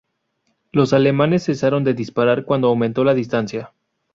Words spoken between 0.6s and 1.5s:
Los alemanes